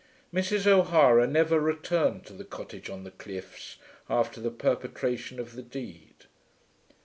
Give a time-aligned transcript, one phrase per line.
[0.33, 0.65] Mrs.
[0.65, 3.77] O'Hara never returned to the cottage on the cliffs
[4.09, 6.25] after the perpetration of the deed.